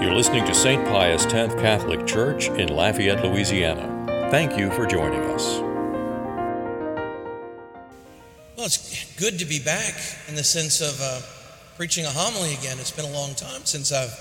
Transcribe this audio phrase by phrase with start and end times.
[0.00, 0.84] You're listening to St.
[0.86, 4.28] Pius X Catholic Church in Lafayette, Louisiana.
[4.30, 5.58] Thank you for joining us.
[8.56, 9.94] Well, it's good to be back
[10.28, 11.20] in the sense of uh,
[11.76, 12.78] preaching a homily again.
[12.78, 14.16] It's been a long time since I've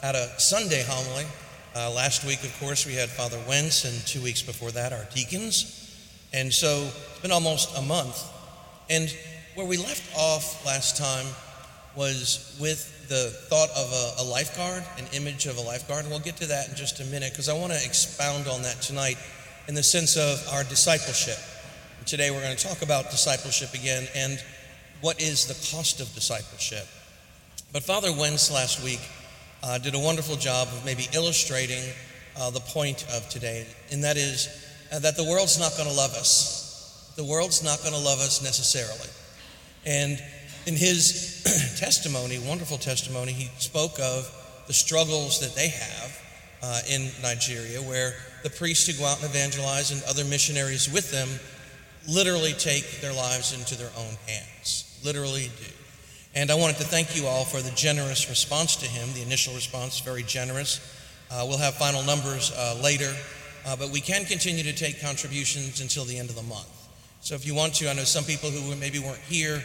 [0.00, 1.26] had a Sunday homily.
[1.76, 5.06] Uh, last week, of course, we had Father Wence, and two weeks before that, our
[5.14, 5.94] deacons.
[6.32, 8.24] And so it's been almost a month.
[8.88, 9.14] And
[9.56, 11.26] where we left off last time
[11.94, 16.20] was with the thought of a, a, lifeguard, an image of a lifeguard, and we'll
[16.20, 19.16] get to that in just a minute because I want to expound on that tonight
[19.66, 21.38] in the sense of our discipleship.
[22.04, 24.42] Today we're going to talk about discipleship again and
[25.00, 26.86] what is the cost of discipleship.
[27.72, 29.00] But Father Wence last week
[29.62, 31.82] uh, did a wonderful job of maybe illustrating
[32.38, 34.48] uh, the point of today, and that is
[34.92, 37.12] uh, that the world's not going to love us.
[37.16, 39.10] The world's not going to love us necessarily.
[39.84, 40.22] And
[40.68, 41.42] in his
[41.80, 44.30] testimony, wonderful testimony, he spoke of
[44.66, 46.22] the struggles that they have
[46.62, 51.10] uh, in Nigeria, where the priests who go out and evangelize and other missionaries with
[51.10, 51.28] them
[52.06, 55.00] literally take their lives into their own hands.
[55.02, 55.72] Literally do.
[56.34, 59.08] And I wanted to thank you all for the generous response to him.
[59.14, 60.80] The initial response, very generous.
[61.30, 63.12] Uh, we'll have final numbers uh, later,
[63.66, 66.68] uh, but we can continue to take contributions until the end of the month.
[67.20, 69.62] So if you want to, I know some people who maybe weren't here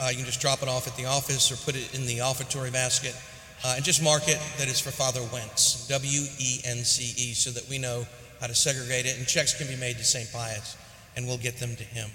[0.00, 2.18] uh, you can just drop it off at the office or put it in the
[2.20, 3.16] offertory basket
[3.64, 7.34] uh, and just mark it that it's for Father Wence, W E N C E,
[7.34, 8.06] so that we know
[8.40, 9.16] how to segregate it.
[9.18, 10.30] And checks can be made to St.
[10.32, 10.76] Pius
[11.16, 12.10] and we'll get them to him.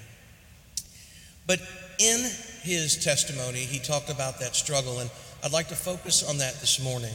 [1.48, 1.60] But
[2.00, 2.30] in
[2.62, 5.10] his testimony, he talked about that struggle, and
[5.44, 7.14] I'd like to focus on that this morning.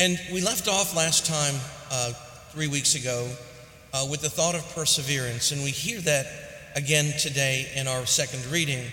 [0.00, 1.54] And we left off last time,
[1.90, 2.12] uh,
[2.50, 3.30] three weeks ago,
[3.94, 6.26] uh, with the thought of perseverance, and we hear that
[6.74, 8.84] again today in our second reading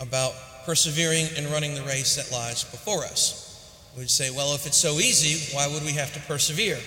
[0.00, 0.34] about
[0.64, 3.46] persevering and running the race that lies before us.
[3.96, 6.78] We'd say, well, if it's so easy, why would we have to persevere?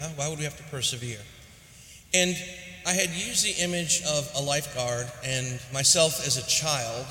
[0.00, 0.08] Huh?
[0.16, 1.18] Why would we have to persevere?
[2.12, 2.36] And
[2.86, 7.06] I had used the image of a lifeguard and myself as a child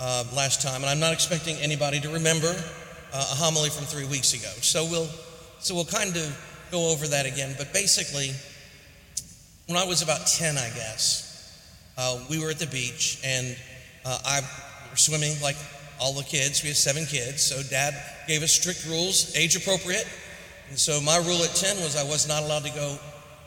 [0.00, 4.06] uh, last time, and I'm not expecting anybody to remember uh, a homily from three
[4.06, 4.50] weeks ago.
[4.60, 5.08] So we'll,
[5.60, 7.54] so we'll kind of go over that again.
[7.58, 8.32] But basically,
[9.66, 11.28] when I was about 10, I guess,
[11.98, 13.56] uh, we were at the beach, and
[14.04, 14.40] uh, I
[14.90, 15.56] we're swimming like
[16.00, 16.62] all the kids.
[16.62, 17.42] We have seven kids.
[17.42, 17.94] So dad
[18.26, 20.06] gave us strict rules, age appropriate.
[20.68, 22.98] And so my rule at 10 was I was not allowed to go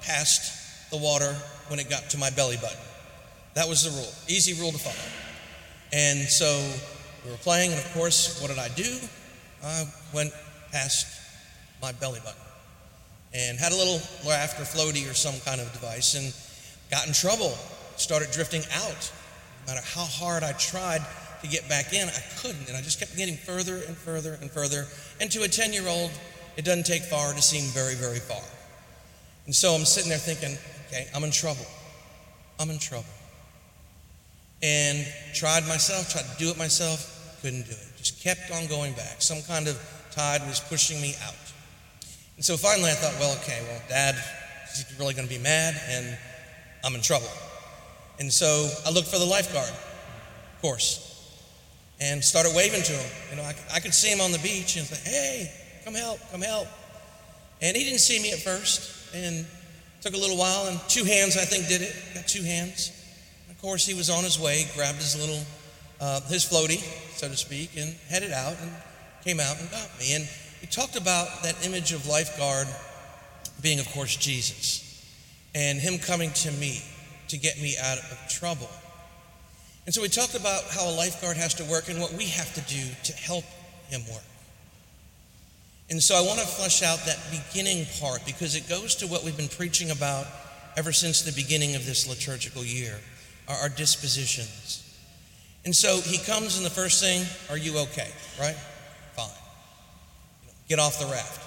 [0.01, 1.35] past the water
[1.67, 2.77] when it got to my belly button.
[3.55, 4.11] That was the rule.
[4.27, 4.95] Easy rule to follow.
[5.91, 6.71] And so
[7.23, 8.97] we were playing, and of course, what did I do?
[9.63, 10.33] I went
[10.71, 11.07] past
[11.81, 12.41] my belly button
[13.33, 16.33] and had a little or floaty or some kind of device and
[16.91, 17.55] got in trouble.
[17.95, 19.11] Started drifting out.
[19.65, 21.01] No matter how hard I tried,
[21.43, 22.67] to get back in, I couldn't.
[22.67, 24.87] And I just kept getting further and further and further.
[25.21, 26.11] And to a 10 year old,
[26.57, 28.41] it doesn't take far to seem very, very far.
[29.45, 31.65] And so I'm sitting there thinking, okay, I'm in trouble.
[32.59, 33.05] I'm in trouble.
[34.61, 37.87] And tried myself, tried to do it myself, couldn't do it.
[37.97, 39.21] Just kept on going back.
[39.21, 39.77] Some kind of
[40.11, 41.35] tide was pushing me out.
[42.37, 44.15] And so finally I thought, well, okay, well, dad
[44.71, 46.17] is really going to be mad and
[46.85, 47.27] I'm in trouble.
[48.19, 51.12] And so I looked for the lifeguard, of course
[51.99, 53.11] and started waving to him.
[53.31, 55.51] You know, I, I could see him on the beach and say, hey,
[55.85, 56.67] come help, come help.
[57.61, 59.45] And he didn't see me at first and
[60.01, 61.95] took a little while and two hands, I think, did it.
[62.13, 62.91] Got two hands.
[63.47, 65.43] And of course, he was on his way, grabbed his little,
[66.01, 66.79] uh, his floaty,
[67.15, 68.71] so to speak, and headed out and
[69.23, 70.15] came out and got me.
[70.15, 70.27] And
[70.59, 72.67] he talked about that image of lifeguard
[73.61, 74.83] being, of course, Jesus
[75.55, 76.81] and him coming to me
[77.27, 78.69] to get me out of trouble.
[79.85, 82.53] And so we talked about how a lifeguard has to work and what we have
[82.53, 83.43] to do to help
[83.87, 84.23] him work.
[85.89, 89.23] And so I want to flesh out that beginning part because it goes to what
[89.23, 90.25] we've been preaching about
[90.77, 92.99] ever since the beginning of this liturgical year
[93.49, 94.79] our, dispositions.
[95.65, 98.07] And so he comes, and the first thing, are you okay?
[98.39, 98.55] Right?
[99.15, 99.29] Fine.
[100.69, 101.41] Get off the raft.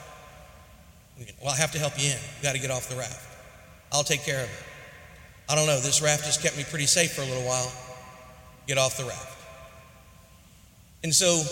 [1.43, 2.19] Well, I have to help you in.
[2.19, 3.27] You got to get off the raft.
[3.91, 4.65] I'll take care of it.
[5.49, 5.81] I don't know.
[5.81, 7.73] This raft has kept me pretty safe for a little while
[8.67, 9.37] get off the raft.
[11.05, 11.43] And so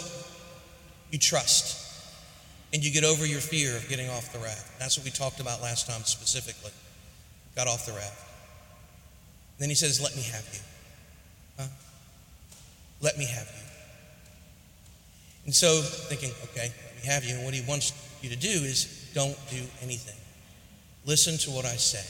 [1.10, 1.80] you trust
[2.72, 4.78] and you get over your fear of getting off the raft.
[4.78, 6.72] That's what we talked about last time specifically.
[7.54, 8.20] Got off the raft.
[9.58, 10.60] Then he says, Let me have you.
[11.58, 11.68] Huh?
[13.00, 13.64] Let me have you.
[15.44, 17.36] And so, thinking, okay, let me have you.
[17.36, 20.16] And what he wants you to do is don't do anything.
[21.06, 22.04] Listen to what I say.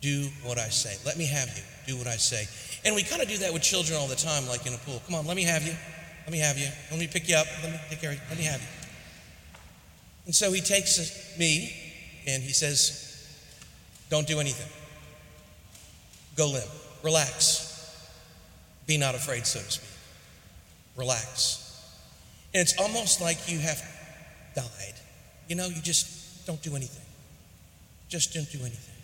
[0.00, 0.96] Do what I say.
[1.04, 1.62] Let me have you.
[1.86, 2.48] Do what I say.
[2.84, 5.00] And we kind of do that with children all the time, like in a pool.
[5.06, 5.74] Come on, let me have you.
[6.24, 6.68] Let me have you.
[6.90, 7.46] Let me pick you up.
[7.62, 8.22] Let me take care of you.
[8.28, 8.66] Let me have you.
[10.26, 11.72] And so he takes me
[12.26, 13.26] and he says,
[14.10, 14.70] Don't do anything.
[16.36, 16.66] Go limp.
[17.02, 17.68] Relax.
[18.86, 19.88] Be not afraid, so to speak.
[20.96, 21.58] Relax.
[22.54, 23.82] And it's almost like you have
[24.54, 24.94] died.
[25.48, 27.04] You know, you just don't do anything.
[28.08, 28.94] Just don't do anything.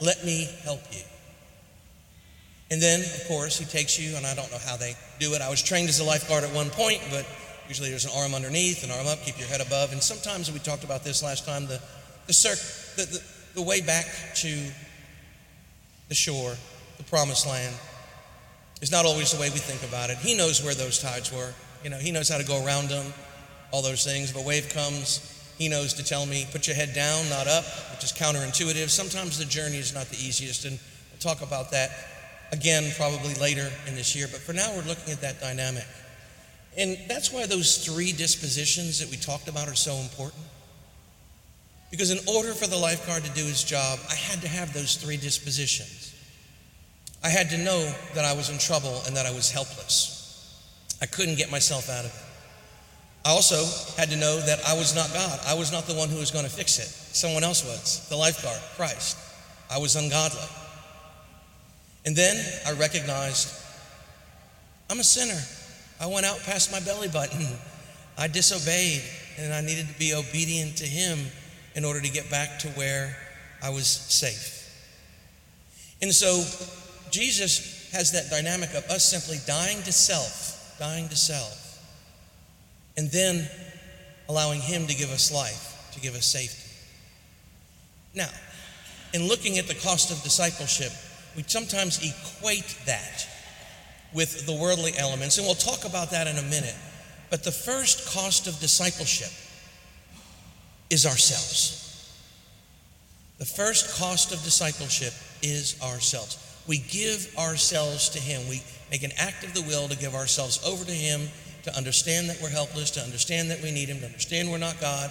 [0.00, 1.02] Let me help you.
[2.70, 5.40] And then, of course, he takes you, and I don't know how they do it.
[5.40, 7.24] I was trained as a lifeguard at one point, but
[7.68, 9.92] usually there's an arm underneath, an arm up, keep your head above.
[9.92, 11.80] And sometimes, we talked about this last time, the,
[12.26, 12.58] the, circ,
[12.96, 13.22] the, the,
[13.54, 14.68] the way back to
[16.08, 16.56] the shore,
[16.96, 17.74] the promised land,
[18.82, 20.18] is not always the way we think about it.
[20.18, 21.52] He knows where those tides were.
[21.84, 23.12] You know, he knows how to go around them,
[23.70, 24.30] all those things.
[24.30, 25.20] If a wave comes,
[25.56, 28.90] he knows to tell me, put your head down, not up, which is counterintuitive.
[28.90, 30.78] Sometimes the journey is not the easiest, and
[31.12, 31.90] we'll talk about that
[32.52, 34.26] again probably later in this year.
[34.30, 35.86] But for now, we're looking at that dynamic.
[36.76, 40.42] And that's why those three dispositions that we talked about are so important.
[41.90, 44.96] Because in order for the lifeguard to do his job, I had to have those
[44.96, 46.14] three dispositions.
[47.24, 50.16] I had to know that I was in trouble and that I was helpless.
[51.00, 52.22] I couldn't get myself out of it.
[53.24, 53.64] I also
[54.00, 55.40] had to know that I was not God.
[55.46, 56.86] I was not the one who was going to fix it.
[56.86, 59.16] Someone else was, the lifeguard, Christ.
[59.70, 60.46] I was ungodly.
[62.06, 63.52] And then I recognized
[64.88, 65.40] I'm a sinner.
[66.00, 67.44] I went out past my belly button.
[68.16, 69.02] I disobeyed,
[69.38, 71.18] and I needed to be obedient to Him
[71.74, 73.16] in order to get back to where
[73.62, 74.62] I was safe.
[76.00, 76.44] And so
[77.10, 81.82] Jesus has that dynamic of us simply dying to self, dying to self,
[82.96, 83.48] and then
[84.28, 86.70] allowing Him to give us life, to give us safety.
[88.14, 88.30] Now,
[89.12, 90.92] in looking at the cost of discipleship,
[91.36, 93.28] we sometimes equate that
[94.14, 96.74] with the worldly elements, and we'll talk about that in a minute.
[97.30, 99.30] But the first cost of discipleship
[100.88, 101.82] is ourselves.
[103.38, 105.12] The first cost of discipleship
[105.42, 106.42] is ourselves.
[106.66, 108.48] We give ourselves to Him.
[108.48, 111.28] We make an act of the will to give ourselves over to Him,
[111.64, 114.80] to understand that we're helpless, to understand that we need Him, to understand we're not
[114.80, 115.10] God,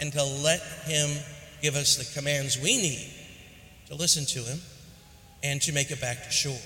[0.00, 1.10] and to let Him
[1.60, 3.12] give us the commands we need
[3.88, 4.60] to listen to Him
[5.42, 6.60] and to make it back to shore.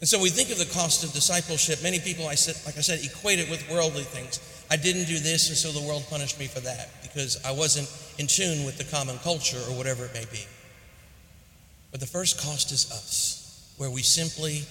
[0.00, 1.82] And so we think of the cost of discipleship.
[1.82, 4.40] Many people, I said, like I said, equate it with worldly things.
[4.70, 7.88] I didn't do this, and so the world punished me for that because I wasn't
[8.18, 10.44] in tune with the common culture or whatever it may be.
[11.90, 14.64] But the first cost is us, where we simply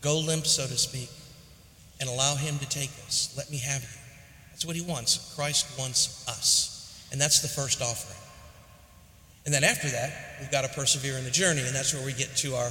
[0.00, 1.10] go limp, so to speak,
[1.98, 3.34] and allow Him to take us.
[3.36, 3.88] Let me have you.
[4.50, 5.34] That's what He wants.
[5.34, 7.08] Christ wants us.
[7.10, 8.15] And that's the first offering.
[9.46, 12.12] And then after that, we've got to persevere in the journey, and that's where we
[12.12, 12.70] get to our,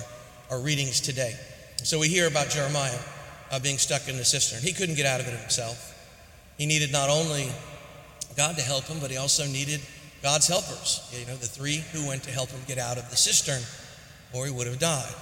[0.51, 1.33] our readings today.
[1.83, 2.99] So we hear about Jeremiah
[3.51, 4.61] uh, being stuck in the cistern.
[4.61, 5.93] He couldn't get out of it himself.
[6.57, 7.49] He needed not only
[8.35, 9.79] God to help him, but he also needed
[10.21, 11.07] God's helpers.
[11.17, 13.61] You know, the three who went to help him get out of the cistern,
[14.33, 15.13] or he would have died.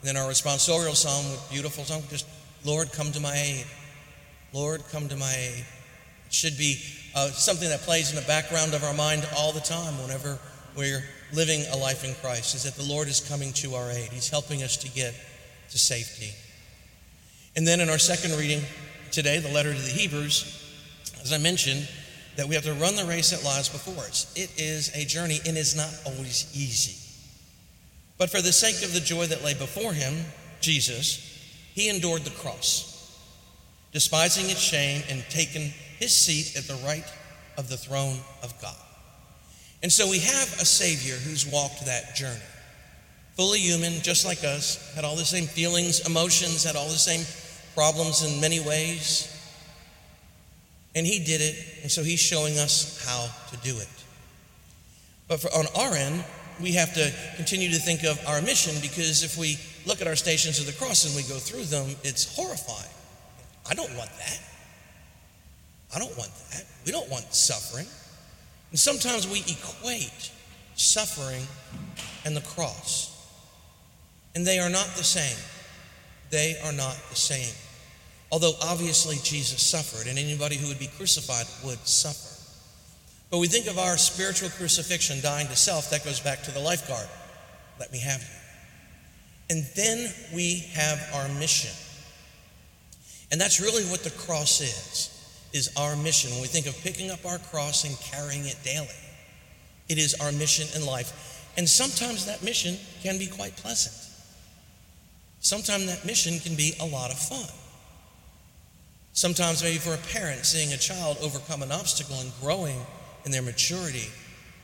[0.00, 2.26] And then our responsorial psalm, with beautiful song, just
[2.64, 3.66] Lord, come to my aid.
[4.54, 5.66] Lord, come to my aid.
[6.26, 6.80] It should be
[7.14, 10.38] uh, something that plays in the background of our mind all the time whenever
[10.76, 11.02] we're
[11.32, 14.10] living a life in Christ is that the Lord is coming to our aid.
[14.10, 15.14] He's helping us to get
[15.70, 16.32] to safety.
[17.56, 18.62] And then in our second reading
[19.10, 20.58] today, the letter to the Hebrews,
[21.22, 21.88] as I mentioned,
[22.36, 24.32] that we have to run the race that lies before us.
[24.34, 26.98] It is a journey and is not always easy.
[28.18, 30.24] But for the sake of the joy that lay before him,
[30.60, 31.18] Jesus,
[31.74, 33.18] he endured the cross,
[33.92, 37.04] despising its shame and taken his seat at the right
[37.58, 38.76] of the throne of God.
[39.82, 42.38] And so we have a Savior who's walked that journey.
[43.34, 47.24] Fully human, just like us, had all the same feelings, emotions, had all the same
[47.74, 49.28] problems in many ways.
[50.94, 53.88] And he did it, and so he's showing us how to do it.
[55.26, 56.22] But for, on our end,
[56.60, 60.16] we have to continue to think of our mission because if we look at our
[60.16, 62.92] stations of the cross and we go through them, it's horrifying.
[63.68, 64.40] I don't want that.
[65.94, 66.64] I don't want that.
[66.84, 67.86] We don't want suffering.
[68.72, 70.32] And sometimes we equate
[70.76, 71.46] suffering
[72.24, 73.10] and the cross.
[74.34, 75.36] And they are not the same.
[76.30, 77.54] They are not the same.
[78.30, 82.30] Although obviously Jesus suffered, and anybody who would be crucified would suffer.
[83.30, 86.60] But we think of our spiritual crucifixion, dying to self, that goes back to the
[86.60, 87.08] lifeguard.
[87.78, 89.56] Let me have you.
[89.56, 91.72] And then we have our mission.
[93.30, 95.11] And that's really what the cross is
[95.52, 96.30] is our mission.
[96.32, 98.88] When we think of picking up our cross and carrying it daily,
[99.88, 101.50] it is our mission in life.
[101.56, 103.94] And sometimes that mission can be quite pleasant.
[105.40, 107.48] Sometimes that mission can be a lot of fun.
[109.12, 112.80] Sometimes, maybe for a parent, seeing a child overcome an obstacle and growing
[113.26, 114.08] in their maturity,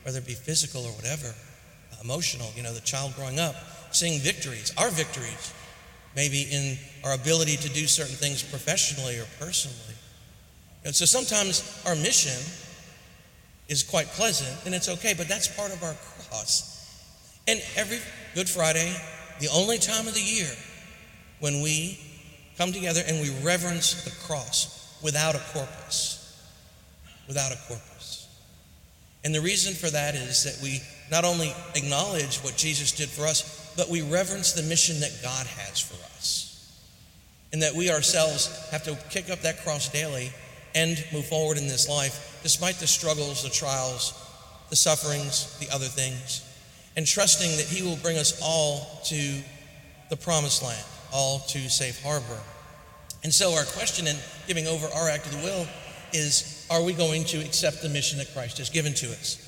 [0.04, 3.54] whether it be physical or whatever, uh, emotional, you know, the child growing up,
[3.90, 5.52] seeing victories, our victories,
[6.16, 9.97] maybe in our ability to do certain things professionally or personally.
[10.88, 12.32] And so sometimes our mission
[13.68, 17.12] is quite pleasant and it's okay, but that's part of our cross.
[17.46, 17.98] And every
[18.34, 18.96] Good Friday,
[19.38, 20.48] the only time of the year
[21.40, 22.00] when we
[22.56, 26.42] come together and we reverence the cross without a corpus.
[27.26, 28.26] Without a corpus.
[29.24, 30.80] And the reason for that is that we
[31.10, 35.46] not only acknowledge what Jesus did for us, but we reverence the mission that God
[35.46, 36.80] has for us.
[37.52, 40.32] And that we ourselves have to kick up that cross daily
[40.74, 44.12] and move forward in this life, despite the struggles, the trials,
[44.70, 46.44] the sufferings, the other things,
[46.96, 49.40] and trusting that He will bring us all to
[50.10, 52.40] the promised land, all to safe harbor.
[53.24, 55.66] And so, our question in giving over our act of the will
[56.12, 59.44] is are we going to accept the mission that Christ has given to us?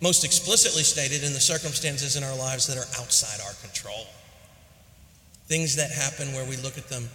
[0.00, 4.06] Most explicitly stated in the circumstances in our lives that are outside our control.
[5.46, 7.08] Things that happen where we look at them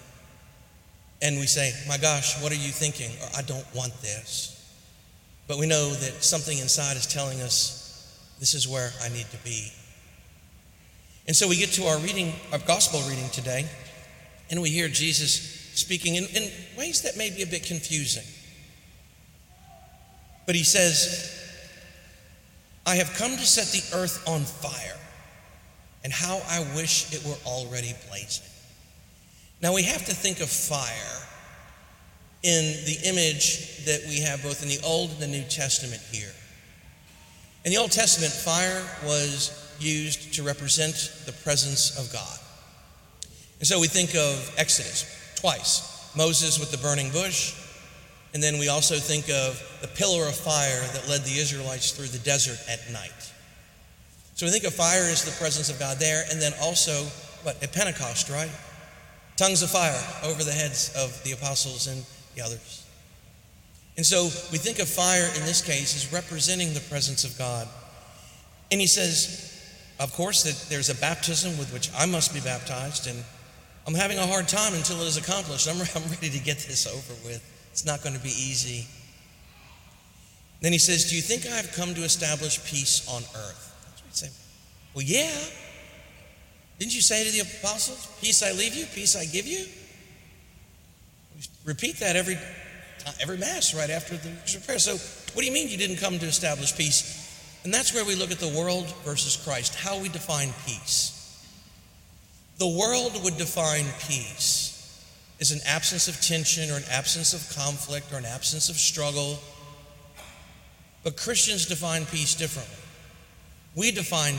[1.22, 3.12] and we say, My gosh, what are you thinking?
[3.22, 4.54] Or I don't want this.
[5.48, 9.38] But we know that something inside is telling us, This is where I need to
[9.44, 9.72] be.
[11.28, 13.68] And so we get to our reading, our gospel reading today,
[14.50, 18.24] and we hear Jesus speaking in, in ways that may be a bit confusing.
[20.46, 21.34] But he says,
[22.86, 24.98] I have come to set the earth on fire,
[26.06, 28.48] and how I wish it were already blazing.
[29.62, 31.18] Now we have to think of fire
[32.44, 36.32] in the image that we have both in the Old and the New Testament here.
[37.66, 42.40] In the Old Testament, fire was used to represent the presence of God.
[43.60, 47.56] And so we think of Exodus twice Moses with the burning bush,
[48.34, 52.08] and then we also think of the pillar of fire that led the Israelites through
[52.08, 53.34] the desert at night.
[54.36, 57.04] So we think of fire as the presence of God there, and then also,
[57.44, 58.52] what, at Pentecost, right?
[59.38, 62.03] Tongues of fire over the heads of the apostles and
[62.36, 62.86] the others.
[63.96, 67.67] And so we think of fire in this case as representing the presence of God.
[68.72, 69.48] And he says,
[70.00, 73.24] of course, that there's a baptism with which I must be baptized, and
[73.88, 75.67] I'm having a hard time until it is accomplished.
[75.67, 77.41] I'm, I'm ready to get this over with.
[77.72, 78.88] It's not going to be easy.
[80.62, 83.75] Then he says, Do you think I have come to establish peace on earth?
[83.86, 84.29] That's what he'd say.
[84.94, 85.32] Well, yeah.
[86.79, 89.65] Didn't you say to the apostles, Peace I leave you, peace I give you?
[91.36, 94.29] We repeat that every uh, every mass right after the
[94.65, 94.79] prayer.
[94.79, 94.98] So,
[95.34, 97.25] what do you mean you didn't come to establish peace?
[97.63, 101.13] And that's where we look at the world versus Christ, how we define peace.
[102.57, 104.67] The world would define peace
[105.39, 109.39] as an absence of tension or an absence of conflict or an absence of struggle.
[111.03, 112.75] But Christians define peace differently.
[113.75, 114.36] We define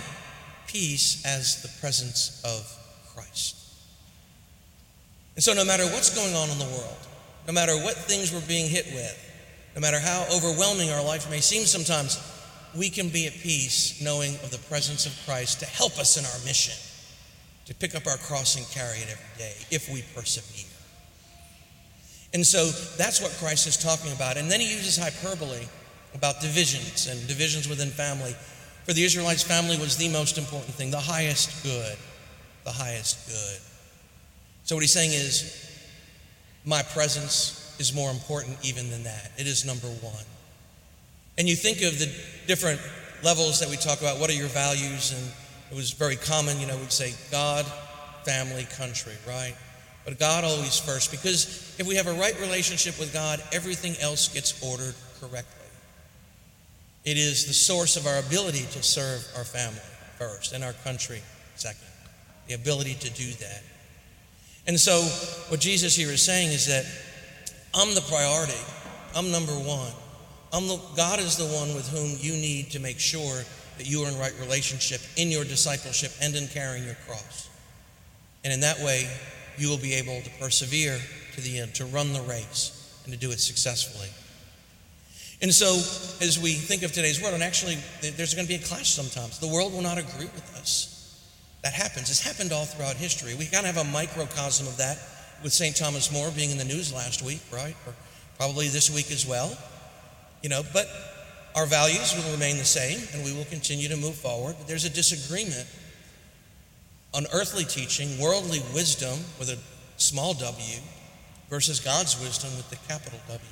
[0.69, 2.65] peace as the presence of
[3.15, 3.57] Christ.
[5.35, 7.07] And so, no matter what's going on in the world,
[7.47, 9.25] no matter what things we're being hit with,
[9.75, 12.21] no matter how overwhelming our life may seem sometimes,
[12.77, 16.25] we can be at peace knowing of the presence of Christ to help us in
[16.25, 16.75] our mission,
[17.67, 20.67] to pick up our cross and carry it every day if we persevere.
[22.35, 24.37] And so that's what Christ is talking about.
[24.37, 25.67] And then he uses hyperbole
[26.15, 28.35] about divisions and divisions within family.
[28.89, 31.99] For the Israelites, family was the most important thing, the highest good,
[32.65, 33.61] the highest good.
[34.65, 35.71] So what he's saying is,
[36.65, 39.31] my presence is more important even than that.
[39.37, 40.25] It is number one.
[41.37, 42.11] And you think of the
[42.47, 42.81] different
[43.23, 44.19] levels that we talk about.
[44.21, 45.13] What are your values?
[45.13, 45.33] And
[45.71, 47.67] it was very common, you know, we'd say God,
[48.25, 49.55] family, country, right?
[50.07, 54.29] But God always first, because if we have a right relationship with God, everything else
[54.29, 55.58] gets ordered correctly.
[57.09, 59.81] It is the source of our ability to serve our family
[60.19, 61.23] first and our country
[61.55, 61.89] second.
[62.49, 63.63] The ability to do that.
[64.67, 65.01] And so,
[65.49, 66.85] what Jesus here is saying is that
[67.75, 68.61] I'm the priority,
[69.17, 69.91] I'm number one.
[70.53, 73.41] I'm the, God is the one with whom you need to make sure
[73.79, 77.49] that you are in right relationship in your discipleship and in carrying your cross.
[78.45, 79.09] And in that way,
[79.57, 80.99] you will be able to persevere
[81.37, 84.09] to the end, to run the race, and to do it successfully.
[85.41, 85.77] And so,
[86.25, 89.39] as we think of today's world, and actually, there's going to be a clash sometimes.
[89.39, 90.95] The world will not agree with us.
[91.63, 92.11] That happens.
[92.11, 93.35] It's happened all throughout history.
[93.35, 94.99] We kind of have a microcosm of that
[95.43, 95.77] with St.
[95.77, 97.77] Thomas More being in the news last week, right?
[97.87, 97.95] Or
[98.37, 99.57] probably this week as well.
[100.43, 100.87] You know, but
[101.55, 104.57] our values will remain the same and we will continue to move forward.
[104.59, 105.67] But there's a disagreement
[107.15, 109.59] on earthly teaching, worldly wisdom with a
[109.97, 110.81] small w,
[111.49, 113.43] versus God's wisdom with the capital W.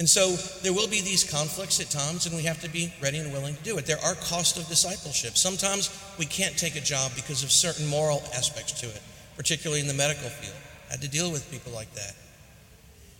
[0.00, 3.18] And so there will be these conflicts at times, and we have to be ready
[3.18, 3.84] and willing to do it.
[3.84, 5.36] There are costs of discipleship.
[5.36, 9.02] Sometimes we can't take a job because of certain moral aspects to it,
[9.36, 10.56] particularly in the medical field.
[10.88, 12.14] I had to deal with people like that.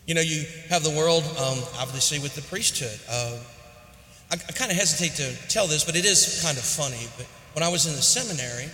[0.06, 2.99] You know, you have the world, um, obviously, with the priesthood.
[3.10, 3.37] Uh,
[4.32, 7.06] I, I kind of hesitate to tell this, but it is kind of funny.
[7.18, 8.70] But when I was in the seminary,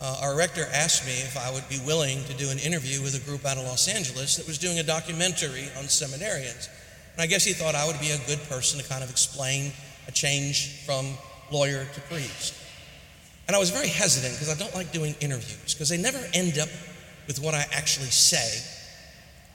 [0.00, 3.20] uh, our rector asked me if I would be willing to do an interview with
[3.20, 6.68] a group out of Los Angeles that was doing a documentary on seminarians.
[7.18, 9.72] And I guess he thought I would be a good person to kind of explain
[10.06, 11.04] a change from
[11.50, 12.54] lawyer to priest.
[13.48, 16.60] And I was very hesitant because I don't like doing interviews because they never end
[16.60, 16.68] up
[17.26, 18.62] with what I actually say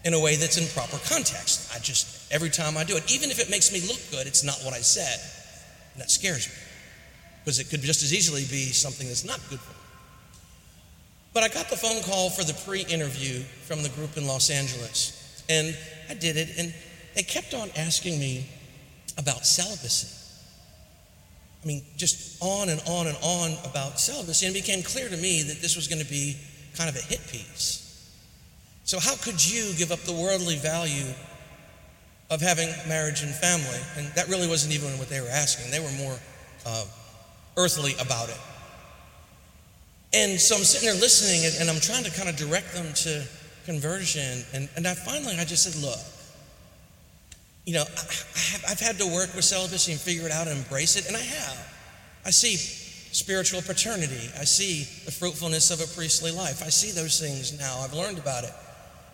[0.03, 1.74] in a way that's in proper context.
[1.74, 4.43] I just, every time I do it, even if it makes me look good, it's
[4.43, 5.17] not what I said.
[5.93, 6.55] And that scares me
[7.46, 9.79] because it could just as easily be something that's not good for me.
[11.34, 14.50] But I got the phone call for the pre interview from the group in Los
[14.50, 15.77] Angeles, and
[16.10, 16.74] I did it, and
[17.15, 18.46] they kept on asking me
[19.17, 20.08] about celibacy.
[21.63, 24.46] I mean, just on and on and on about celibacy.
[24.46, 26.36] And it became clear to me that this was going to be
[26.75, 27.79] kind of a hit piece.
[28.84, 31.13] So, how could you give up the worldly value
[32.29, 33.79] of having marriage and family?
[33.98, 36.20] And that really wasn't even what they were asking, they were more
[36.65, 36.86] uh,
[37.55, 38.39] earthly about it.
[40.13, 43.25] And so I'm sitting there listening and I'm trying to kind of direct them to
[43.65, 44.43] conversion.
[44.53, 45.98] And, and I finally, I just said, look,
[47.65, 50.58] you know, I have, I've had to work with celibacy and figure it out and
[50.58, 51.74] embrace it, and I have.
[52.25, 54.29] I see spiritual paternity.
[54.38, 56.62] I see the fruitfulness of a priestly life.
[56.63, 57.79] I see those things now.
[57.79, 58.51] I've learned about it.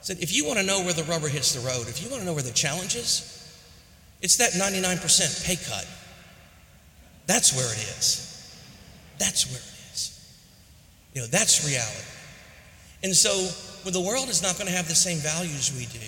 [0.01, 2.21] Said, if you want to know where the rubber hits the road, if you want
[2.21, 3.35] to know where the challenge is,
[4.21, 5.87] it's that 99% pay cut.
[7.27, 8.25] That's where it is.
[9.19, 10.39] That's where it is.
[11.13, 12.05] You know, that's reality.
[13.03, 13.29] And so,
[13.83, 16.05] when the world is not going to have the same values we do,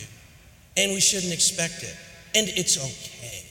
[0.77, 1.95] and we shouldn't expect it
[2.35, 3.45] and it's okay.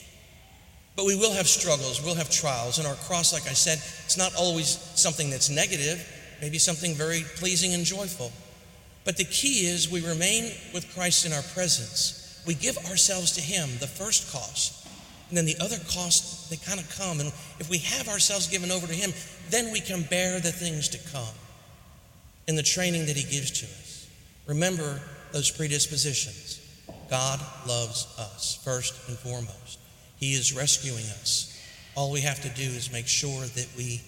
[0.97, 4.19] But we will have struggles, we'll have trials, and our cross, like I said, it's
[4.19, 6.07] not always something that's negative,
[6.41, 8.33] maybe something very pleasing and joyful.
[9.05, 12.43] But the key is we remain with Christ in our presence.
[12.47, 14.87] We give ourselves to Him, the first cost.
[15.29, 17.21] And then the other costs, they kind of come.
[17.21, 19.13] And if we have ourselves given over to Him,
[19.49, 21.35] then we can bear the things to come
[22.47, 24.09] in the training that He gives to us.
[24.47, 25.01] Remember
[25.33, 26.61] those predispositions.
[27.11, 29.81] God loves us first and foremost.
[30.17, 31.61] He is rescuing us.
[31.97, 34.01] All we have to do is make sure that we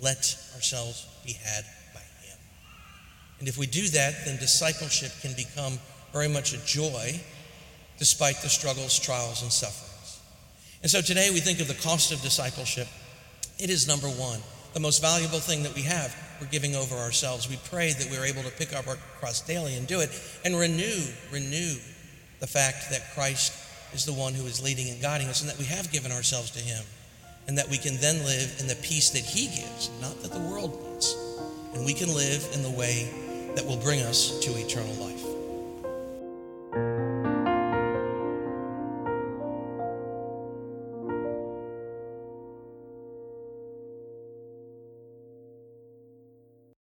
[0.00, 2.38] let ourselves be had by Him.
[3.40, 5.80] And if we do that, then discipleship can become
[6.12, 7.20] very much a joy
[7.98, 10.20] despite the struggles, trials, and sufferings.
[10.82, 12.86] And so today we think of the cost of discipleship.
[13.58, 14.38] It is number one,
[14.74, 16.14] the most valuable thing that we have.
[16.40, 17.48] We're giving over ourselves.
[17.48, 20.10] We pray that we're able to pick up our cross daily and do it
[20.44, 21.74] and renew, renew
[22.40, 23.52] the fact that Christ
[23.92, 26.50] is the one who is leading and guiding us and that we have given ourselves
[26.52, 26.84] to Him
[27.46, 30.40] and that we can then live in the peace that He gives, not that the
[30.40, 31.16] world wants.
[31.74, 33.08] And we can live in the way
[33.54, 35.27] that will bring us to eternal life.